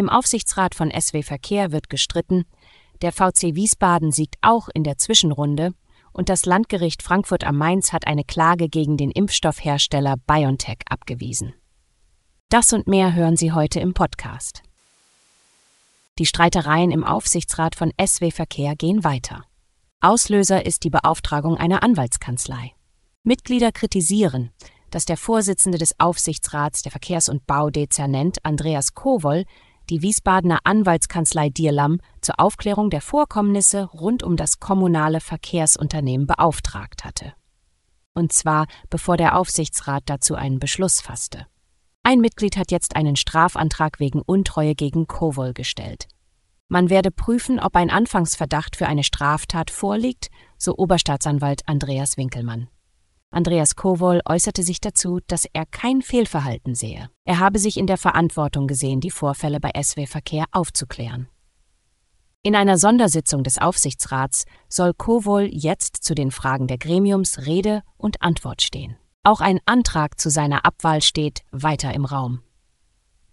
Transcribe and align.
Im 0.00 0.08
Aufsichtsrat 0.08 0.74
von 0.74 0.90
SW 0.90 1.22
Verkehr 1.22 1.72
wird 1.72 1.90
gestritten, 1.90 2.46
der 3.02 3.12
VC 3.12 3.54
Wiesbaden 3.54 4.12
siegt 4.12 4.36
auch 4.40 4.70
in 4.72 4.82
der 4.82 4.96
Zwischenrunde 4.96 5.74
und 6.14 6.30
das 6.30 6.46
Landgericht 6.46 7.02
Frankfurt 7.02 7.44
am 7.44 7.58
Main 7.58 7.82
hat 7.92 8.06
eine 8.06 8.24
Klage 8.24 8.70
gegen 8.70 8.96
den 8.96 9.10
Impfstoffhersteller 9.10 10.16
BioNTech 10.26 10.78
abgewiesen. 10.88 11.52
Das 12.48 12.72
und 12.72 12.86
mehr 12.86 13.14
hören 13.14 13.36
Sie 13.36 13.52
heute 13.52 13.80
im 13.80 13.92
Podcast. 13.92 14.62
Die 16.18 16.24
Streitereien 16.24 16.92
im 16.92 17.04
Aufsichtsrat 17.04 17.74
von 17.74 17.92
SW 18.02 18.30
Verkehr 18.30 18.76
gehen 18.76 19.04
weiter. 19.04 19.44
Auslöser 20.00 20.64
ist 20.64 20.84
die 20.84 20.90
Beauftragung 20.90 21.58
einer 21.58 21.82
Anwaltskanzlei. 21.82 22.72
Mitglieder 23.22 23.70
kritisieren, 23.70 24.50
dass 24.90 25.04
der 25.04 25.18
Vorsitzende 25.18 25.76
des 25.76 26.00
Aufsichtsrats 26.00 26.80
der 26.80 26.90
Verkehrs- 26.90 27.28
und 27.28 27.46
Baudezernent 27.46 28.38
Andreas 28.46 28.94
Kowol 28.94 29.44
die 29.90 30.02
Wiesbadener 30.02 30.60
Anwaltskanzlei 30.64 31.50
Dierlam 31.50 32.00
zur 32.20 32.38
Aufklärung 32.38 32.90
der 32.90 33.00
Vorkommnisse 33.00 33.84
rund 33.84 34.22
um 34.22 34.36
das 34.36 34.60
kommunale 34.60 35.20
Verkehrsunternehmen 35.20 36.26
beauftragt 36.26 37.04
hatte. 37.04 37.34
Und 38.14 38.32
zwar 38.32 38.66
bevor 38.88 39.16
der 39.16 39.36
Aufsichtsrat 39.36 40.04
dazu 40.06 40.34
einen 40.36 40.58
Beschluss 40.58 41.00
fasste. 41.00 41.46
Ein 42.02 42.20
Mitglied 42.20 42.56
hat 42.56 42.70
jetzt 42.70 42.96
einen 42.96 43.16
Strafantrag 43.16 44.00
wegen 44.00 44.22
Untreue 44.22 44.74
gegen 44.74 45.06
Kowol 45.06 45.52
gestellt. 45.52 46.08
Man 46.68 46.88
werde 46.88 47.10
prüfen, 47.10 47.58
ob 47.58 47.74
ein 47.74 47.90
Anfangsverdacht 47.90 48.76
für 48.76 48.86
eine 48.86 49.04
Straftat 49.04 49.70
vorliegt, 49.70 50.30
so 50.56 50.76
Oberstaatsanwalt 50.76 51.62
Andreas 51.66 52.16
Winkelmann. 52.16 52.68
Andreas 53.32 53.76
Kowol 53.76 54.20
äußerte 54.24 54.62
sich 54.64 54.80
dazu, 54.80 55.20
dass 55.28 55.46
er 55.52 55.64
kein 55.64 56.02
Fehlverhalten 56.02 56.74
sehe. 56.74 57.10
Er 57.24 57.38
habe 57.38 57.60
sich 57.60 57.76
in 57.76 57.86
der 57.86 57.96
Verantwortung 57.96 58.66
gesehen, 58.66 59.00
die 59.00 59.12
Vorfälle 59.12 59.60
bei 59.60 59.70
SW 59.80 60.06
Verkehr 60.06 60.46
aufzuklären. 60.50 61.28
In 62.42 62.56
einer 62.56 62.78
Sondersitzung 62.78 63.44
des 63.44 63.58
Aufsichtsrats 63.58 64.46
soll 64.68 64.94
Kowol 64.94 65.48
jetzt 65.52 65.96
zu 65.96 66.14
den 66.14 66.30
Fragen 66.30 66.66
der 66.66 66.78
Gremiums 66.78 67.46
Rede 67.46 67.82
und 67.96 68.22
Antwort 68.22 68.62
stehen. 68.62 68.96
Auch 69.22 69.40
ein 69.40 69.60
Antrag 69.66 70.18
zu 70.18 70.30
seiner 70.30 70.64
Abwahl 70.64 71.02
steht 71.02 71.42
weiter 71.52 71.92
im 71.92 72.06
Raum. 72.06 72.40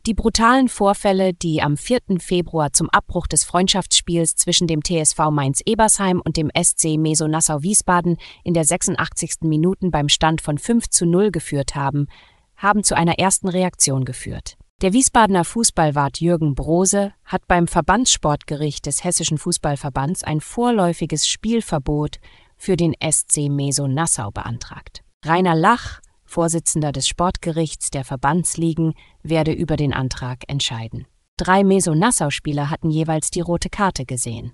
Die 0.08 0.14
brutalen 0.14 0.70
Vorfälle, 0.70 1.34
die 1.34 1.62
am 1.62 1.76
4. 1.76 2.00
Februar 2.20 2.72
zum 2.72 2.90
Abbruch 2.92 3.28
des 3.28 3.44
Freundschaftsspiels 3.44 4.38
zwischen 4.38 4.66
dem 4.66 4.82
TSV 4.82 5.20
Mainz-Ebersheim 5.32 6.22
und 6.24 6.38
dem 6.38 6.50
SC 6.58 6.98
Meso 6.98 7.28
Nassau-Wiesbaden 7.28 8.16
in 8.46 8.54
der 8.54 8.64
86. 8.64 9.42
Minuten 9.42 9.92
beim 9.92 10.08
Stand 10.08 10.40
von 10.40 10.58
5 10.58 10.88
zu 10.88 11.06
0 11.06 11.32
geführt 11.32 11.76
haben, 11.76 12.08
haben 12.56 12.86
zu 12.86 12.96
einer 12.96 13.20
ersten 13.20 13.50
Reaktion 13.50 14.06
geführt. 14.06 14.56
Der 14.82 14.94
Wiesbadener 14.94 15.44
Fußballwart 15.44 16.22
Jürgen 16.22 16.56
Brose 16.56 17.12
hat 17.26 17.46
beim 17.50 17.68
Verbandssportgericht 17.68 18.86
des 18.86 19.04
Hessischen 19.04 19.38
Fußballverbands 19.38 20.24
ein 20.24 20.40
vorläufiges 20.40 21.28
Spielverbot 21.28 22.22
für 22.56 22.78
den 22.78 22.96
SC 23.04 23.50
Meso 23.50 23.90
Nassau 23.90 24.32
beantragt. 24.32 25.04
Rainer 25.26 25.56
Lach 25.56 26.00
Vorsitzender 26.38 26.92
des 26.92 27.08
Sportgerichts 27.08 27.90
der 27.90 28.04
Verbandsligen, 28.04 28.94
werde 29.24 29.54
über 29.54 29.76
den 29.76 29.92
Antrag 29.92 30.44
entscheiden. 30.48 31.08
Drei 31.36 31.64
Meso-Nassau-Spieler 31.64 32.70
hatten 32.70 32.92
jeweils 32.92 33.32
die 33.32 33.42
rote 33.42 33.72
Karte 33.72 34.06
gesehen. 34.06 34.52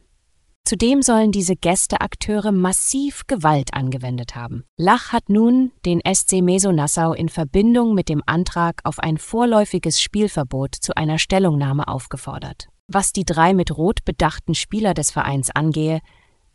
Zudem 0.63 1.01
sollen 1.01 1.33
diese 1.33 1.57
Gästeakteure 1.57 2.53
massiv 2.53 3.23
Gewalt 3.27 3.73
angewendet 3.73 4.33
haben. 4.33 4.63
Lach 4.77 5.11
hat 5.11 5.27
nun 5.27 5.73
den 5.85 5.99
SC 5.99 6.41
Meso-Nassau 6.41 7.11
in 7.11 7.27
Verbindung 7.27 7.93
mit 7.93 8.07
dem 8.07 8.23
Antrag 8.25 8.79
auf 8.85 8.99
ein 8.99 9.17
vorläufiges 9.17 10.01
Spielverbot 10.01 10.75
zu 10.75 10.95
einer 10.95 11.19
Stellungnahme 11.19 11.89
aufgefordert. 11.89 12.69
Was 12.87 13.11
die 13.11 13.25
drei 13.25 13.53
mit 13.53 13.75
Rot 13.75 14.05
bedachten 14.05 14.55
Spieler 14.55 14.93
des 14.93 15.11
Vereins 15.11 15.51
angehe, 15.53 15.99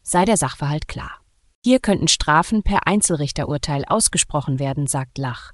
sei 0.02 0.24
der 0.24 0.38
Sachverhalt 0.38 0.88
klar. 0.88 1.20
Hier 1.68 1.80
könnten 1.80 2.08
Strafen 2.08 2.62
per 2.62 2.86
Einzelrichterurteil 2.86 3.84
ausgesprochen 3.84 4.58
werden, 4.58 4.86
sagt 4.86 5.18
Lach. 5.18 5.52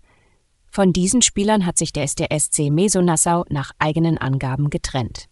Von 0.70 0.92
diesen 0.92 1.22
Spielern 1.22 1.66
hat 1.66 1.76
sich 1.76 1.92
der 1.92 2.06
SC 2.06 2.70
Meso-Nassau 2.70 3.44
nach 3.48 3.72
eigenen 3.80 4.16
Angaben 4.16 4.70
getrennt. 4.70 5.26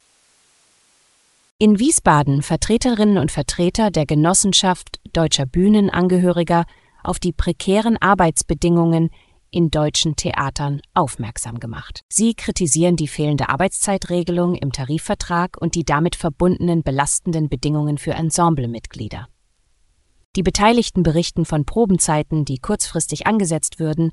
In 1.59 1.79
Wiesbaden 1.79 2.43
Vertreterinnen 2.43 3.19
und 3.19 3.31
Vertreter 3.31 3.93
der 3.93 4.07
Genossenschaft 4.07 4.99
deutscher 5.13 5.47
Bühnenangehöriger 5.47 6.65
auf 7.05 7.21
die 7.21 7.33
prekären 7.33 7.97
Arbeitsbedingungen 7.99 9.11
in 9.53 9.71
deutschen 9.71 10.17
Theatern 10.17 10.83
aufmerksam 10.95 11.61
gemacht. 11.61 12.01
Sie 12.09 12.35
kritisieren 12.35 12.97
die 12.97 13.07
fehlende 13.07 13.51
Arbeitszeitregelung 13.51 14.57
im 14.57 14.73
Tarifvertrag 14.73 15.59
und 15.61 15.77
die 15.77 15.85
damit 15.85 16.17
verbundenen 16.17 16.83
belastenden 16.83 17.49
Bedingungen 17.49 17.99
für 17.99 18.15
Ensemblemitglieder. 18.15 19.29
Die 20.35 20.43
Beteiligten 20.43 21.03
berichten 21.03 21.45
von 21.45 21.65
Probenzeiten, 21.65 22.45
die 22.45 22.59
kurzfristig 22.59 23.27
angesetzt 23.27 23.79
würden, 23.79 24.13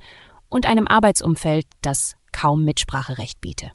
und 0.49 0.65
einem 0.65 0.87
Arbeitsumfeld, 0.87 1.65
das 1.81 2.15
kaum 2.31 2.65
Mitspracherecht 2.65 3.39
biete. 3.39 3.71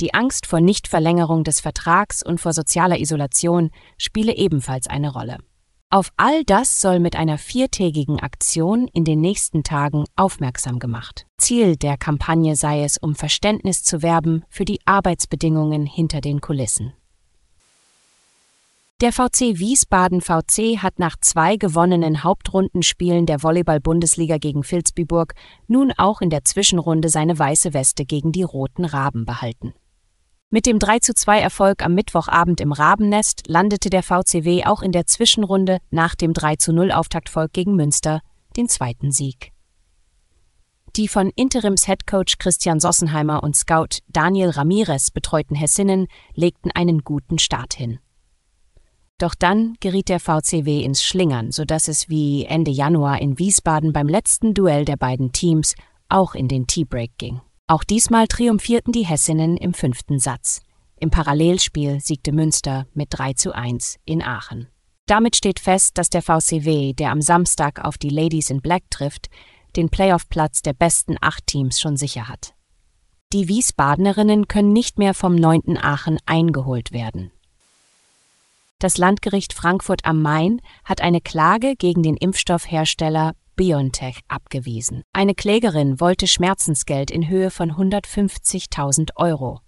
Die 0.00 0.12
Angst 0.12 0.46
vor 0.46 0.60
Nichtverlängerung 0.60 1.44
des 1.44 1.60
Vertrags 1.60 2.22
und 2.22 2.40
vor 2.40 2.52
sozialer 2.52 2.98
Isolation 3.00 3.70
spiele 3.96 4.36
ebenfalls 4.36 4.88
eine 4.88 5.10
Rolle. 5.10 5.38
Auf 5.88 6.10
all 6.16 6.44
das 6.44 6.80
soll 6.80 6.98
mit 6.98 7.16
einer 7.16 7.38
viertägigen 7.38 8.20
Aktion 8.20 8.88
in 8.92 9.04
den 9.04 9.20
nächsten 9.20 9.62
Tagen 9.62 10.04
aufmerksam 10.16 10.80
gemacht. 10.80 11.26
Ziel 11.38 11.76
der 11.76 11.96
Kampagne 11.96 12.56
sei 12.56 12.82
es, 12.82 12.98
um 12.98 13.14
Verständnis 13.14 13.84
zu 13.84 14.02
werben 14.02 14.44
für 14.50 14.64
die 14.64 14.80
Arbeitsbedingungen 14.84 15.86
hinter 15.86 16.20
den 16.20 16.40
Kulissen. 16.40 16.92
Der 19.02 19.12
VC 19.12 19.58
Wiesbaden 19.58 20.22
VC 20.22 20.78
hat 20.78 20.98
nach 20.98 21.16
zwei 21.20 21.56
gewonnenen 21.58 22.24
Hauptrundenspielen 22.24 23.26
der 23.26 23.42
Volleyball-Bundesliga 23.42 24.38
gegen 24.38 24.62
Vilsbiburg 24.62 25.34
nun 25.66 25.92
auch 25.98 26.22
in 26.22 26.30
der 26.30 26.44
Zwischenrunde 26.44 27.10
seine 27.10 27.38
weiße 27.38 27.74
Weste 27.74 28.06
gegen 28.06 28.32
die 28.32 28.42
Roten 28.42 28.86
Raben 28.86 29.26
behalten. 29.26 29.74
Mit 30.48 30.64
dem 30.64 30.78
3:2 30.78 31.38
Erfolg 31.38 31.84
am 31.84 31.94
Mittwochabend 31.94 32.62
im 32.62 32.72
Rabennest 32.72 33.42
landete 33.48 33.90
der 33.90 34.02
VCW 34.02 34.64
auch 34.64 34.80
in 34.80 34.92
der 34.92 35.06
Zwischenrunde 35.06 35.76
nach 35.90 36.14
dem 36.14 36.32
3:0 36.32 36.90
Auftaktvolk 36.90 37.52
gegen 37.52 37.76
Münster 37.76 38.22
den 38.56 38.66
zweiten 38.66 39.12
Sieg. 39.12 39.52
Die 40.96 41.08
von 41.08 41.30
Interims-Headcoach 41.36 42.38
Christian 42.38 42.80
Sossenheimer 42.80 43.42
und 43.42 43.56
Scout 43.56 43.98
Daniel 44.08 44.48
Ramirez 44.48 45.10
betreuten 45.10 45.54
Hessinnen 45.54 46.06
legten 46.32 46.70
einen 46.70 47.00
guten 47.04 47.38
Start 47.38 47.74
hin. 47.74 47.98
Doch 49.18 49.34
dann 49.34 49.76
geriet 49.80 50.10
der 50.10 50.20
VCW 50.20 50.82
ins 50.82 51.02
Schlingern, 51.02 51.50
sodass 51.50 51.88
es 51.88 52.08
wie 52.10 52.44
Ende 52.44 52.70
Januar 52.70 53.20
in 53.20 53.38
Wiesbaden 53.38 53.92
beim 53.92 54.08
letzten 54.08 54.52
Duell 54.52 54.84
der 54.84 54.96
beiden 54.96 55.32
Teams 55.32 55.74
auch 56.08 56.34
in 56.34 56.48
den 56.48 56.66
Teabreak 56.66 57.12
ging. 57.16 57.40
Auch 57.66 57.82
diesmal 57.82 58.28
triumphierten 58.28 58.92
die 58.92 59.06
Hessinnen 59.06 59.56
im 59.56 59.74
fünften 59.74 60.18
Satz. 60.18 60.60
Im 60.98 61.10
Parallelspiel 61.10 62.00
siegte 62.00 62.32
Münster 62.32 62.86
mit 62.94 63.08
3 63.10 63.32
zu 63.32 63.54
1 63.54 63.98
in 64.04 64.22
Aachen. 64.22 64.68
Damit 65.06 65.36
steht 65.36 65.60
fest, 65.60 65.98
dass 65.98 66.10
der 66.10 66.22
VCW, 66.22 66.92
der 66.92 67.10
am 67.10 67.22
Samstag 67.22 67.84
auf 67.84 67.96
die 67.96 68.10
Ladies 68.10 68.50
in 68.50 68.60
Black 68.60 68.90
trifft, 68.90 69.28
den 69.76 69.88
Playoff-Platz 69.88 70.62
der 70.62 70.72
besten 70.72 71.16
acht 71.20 71.46
Teams 71.46 71.80
schon 71.80 71.96
sicher 71.96 72.28
hat. 72.28 72.54
Die 73.32 73.48
Wiesbadenerinnen 73.48 74.48
können 74.48 74.72
nicht 74.72 74.98
mehr 74.98 75.14
vom 75.14 75.34
9. 75.34 75.76
Aachen 75.78 76.18
eingeholt 76.26 76.92
werden. 76.92 77.32
Das 78.78 78.98
Landgericht 78.98 79.54
Frankfurt 79.54 80.04
am 80.04 80.20
Main 80.20 80.60
hat 80.84 81.00
eine 81.00 81.22
Klage 81.22 81.76
gegen 81.76 82.02
den 82.02 82.14
Impfstoffhersteller 82.14 83.32
BioNTech 83.56 84.20
abgewiesen. 84.28 85.02
Eine 85.14 85.34
Klägerin 85.34 85.98
wollte 85.98 86.26
Schmerzensgeld 86.26 87.10
in 87.10 87.26
Höhe 87.26 87.50
von 87.50 87.72
150.000 87.72 89.16
Euro. 89.16 89.60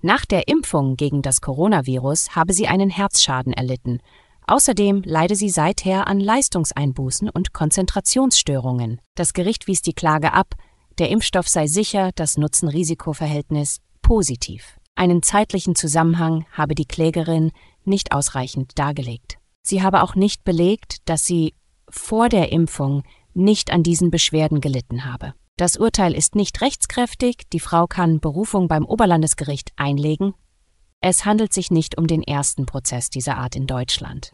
Nach 0.00 0.24
der 0.24 0.48
Impfung 0.48 0.96
gegen 0.96 1.20
das 1.20 1.42
Coronavirus 1.42 2.36
habe 2.36 2.54
sie 2.54 2.68
einen 2.68 2.88
Herzschaden 2.88 3.52
erlitten. 3.52 4.00
Außerdem 4.46 5.02
leide 5.04 5.36
sie 5.36 5.50
seither 5.50 6.06
an 6.06 6.18
Leistungseinbußen 6.18 7.28
und 7.28 7.52
Konzentrationsstörungen. 7.52 8.98
Das 9.14 9.34
Gericht 9.34 9.66
wies 9.66 9.82
die 9.82 9.92
Klage 9.92 10.32
ab, 10.32 10.54
der 10.98 11.10
Impfstoff 11.10 11.48
sei 11.48 11.66
sicher, 11.66 12.12
das 12.14 12.38
Nutzen-Risiko-Verhältnis 12.38 13.80
positiv. 14.00 14.78
Einen 14.94 15.22
zeitlichen 15.22 15.76
Zusammenhang 15.76 16.46
habe 16.50 16.74
die 16.74 16.86
Klägerin 16.86 17.52
nicht 17.88 18.12
ausreichend 18.12 18.78
dargelegt. 18.78 19.38
Sie 19.62 19.82
habe 19.82 20.02
auch 20.02 20.14
nicht 20.14 20.44
belegt, 20.44 20.98
dass 21.06 21.26
sie 21.26 21.54
vor 21.88 22.28
der 22.28 22.52
Impfung 22.52 23.02
nicht 23.34 23.70
an 23.72 23.82
diesen 23.82 24.10
Beschwerden 24.10 24.60
gelitten 24.60 25.04
habe. 25.04 25.34
Das 25.56 25.76
Urteil 25.76 26.14
ist 26.14 26.36
nicht 26.36 26.60
rechtskräftig, 26.60 27.48
die 27.52 27.60
Frau 27.60 27.86
kann 27.86 28.20
Berufung 28.20 28.68
beim 28.68 28.84
Oberlandesgericht 28.84 29.72
einlegen. 29.76 30.34
Es 31.00 31.24
handelt 31.24 31.52
sich 31.52 31.70
nicht 31.70 31.98
um 31.98 32.06
den 32.06 32.22
ersten 32.22 32.66
Prozess 32.66 33.10
dieser 33.10 33.36
Art 33.38 33.56
in 33.56 33.66
Deutschland. 33.66 34.32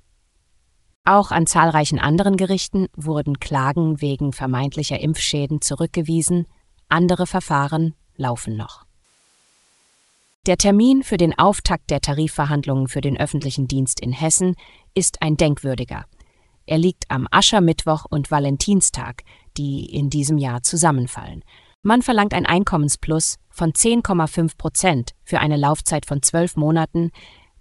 Auch 1.05 1.31
an 1.31 1.47
zahlreichen 1.47 1.99
anderen 1.99 2.37
Gerichten 2.37 2.89
wurden 2.97 3.39
Klagen 3.39 4.01
wegen 4.01 4.33
vermeintlicher 4.33 5.01
Impfschäden 5.01 5.61
zurückgewiesen, 5.61 6.47
andere 6.89 7.27
Verfahren 7.27 7.95
laufen 8.17 8.57
noch. 8.57 8.84
Der 10.47 10.59
Termin 10.59 11.03
für 11.03 11.17
den 11.17 11.39
Auftakt 11.39 11.89
der 11.89 12.03
Tarifverhandlungen 12.03 12.87
für 12.87 13.01
den 13.01 13.19
öffentlichen 13.19 13.67
Dienst 13.67 13.99
in 14.01 14.13
Hessen 14.13 14.57
ist 14.93 15.23
ein 15.23 15.39
denkwürdiger. 15.39 16.05
Er 16.67 16.77
liegt 16.77 17.05
am 17.09 17.27
Aschermittwoch 17.31 18.05
und 18.11 18.31
Valentinstag, 18.31 19.23
die 19.57 19.87
in 19.87 20.11
diesem 20.11 20.37
Jahr 20.37 20.63
zusammenfallen. 20.63 21.45
Man 21.83 22.03
verlangt 22.03 22.35
ein 22.35 22.45
Einkommensplus 22.45 23.37
von 23.49 23.73
10,5 23.73 24.59
Prozent 24.59 25.13
für 25.25 25.41
eine 25.41 25.57
Laufzeit 25.57 26.05
von 26.05 26.23
zwölf 26.23 26.57
Monaten, 26.57 27.11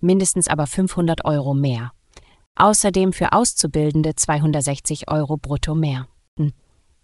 mindestens 0.02 0.50
aber 0.50 0.68
500 0.68 1.24
Euro 1.24 1.54
mehr. 1.54 1.94
Außerdem 2.56 3.14
für 3.14 3.32
Auszubildende 3.32 4.16
260 4.16 5.10
Euro 5.10 5.38
brutto 5.38 5.74
mehr. 5.74 6.08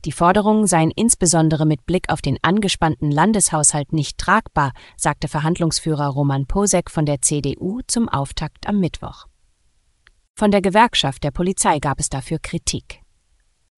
Die 0.05 0.13
Forderungen 0.13 0.65
seien 0.65 0.91
insbesondere 0.91 1.65
mit 1.65 1.85
Blick 1.85 2.09
auf 2.09 2.21
den 2.21 2.37
angespannten 2.41 3.11
Landeshaushalt 3.11 3.91
nicht 3.91 4.17
tragbar, 4.17 4.71
sagte 4.95 5.27
Verhandlungsführer 5.27 6.07
Roman 6.07 6.45
Posek 6.45 6.89
von 6.89 7.05
der 7.05 7.21
CDU 7.21 7.81
zum 7.85 8.07
Auftakt 8.07 8.67
am 8.67 8.79
Mittwoch. 8.79 9.25
Von 10.35 10.51
der 10.51 10.61
Gewerkschaft 10.61 11.23
der 11.25 11.31
Polizei 11.31 11.79
gab 11.79 11.99
es 11.99 12.07
dafür 12.07 12.39
Kritik. 12.39 13.01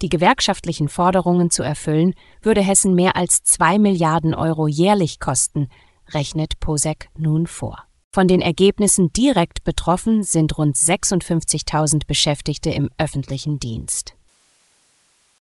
Die 0.03 0.09
gewerkschaftlichen 0.09 0.89
Forderungen 0.89 1.49
zu 1.49 1.63
erfüllen, 1.63 2.13
würde 2.41 2.61
Hessen 2.61 2.93
mehr 2.93 3.15
als 3.15 3.41
zwei 3.43 3.79
Milliarden 3.79 4.35
Euro 4.35 4.67
jährlich 4.67 5.19
kosten, 5.19 5.69
rechnet 6.09 6.59
Posek 6.59 7.09
nun 7.17 7.47
vor. 7.47 7.83
Von 8.13 8.27
den 8.27 8.41
Ergebnissen 8.41 9.11
direkt 9.13 9.63
betroffen 9.63 10.21
sind 10.21 10.57
rund 10.57 10.75
56.000 10.75 12.05
Beschäftigte 12.05 12.69
im 12.69 12.89
öffentlichen 12.97 13.57
Dienst. 13.57 14.15